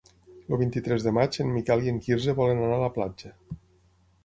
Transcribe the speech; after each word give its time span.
El 0.39 0.57
vint-i-tres 0.61 1.05
de 1.07 1.13
maig 1.17 1.37
en 1.43 1.51
Miquel 1.59 1.85
i 1.89 1.93
en 1.93 2.01
Quirze 2.07 2.35
volen 2.41 2.65
anar 2.65 2.81
a 2.81 2.83
la 2.87 2.91
platja. 2.99 3.35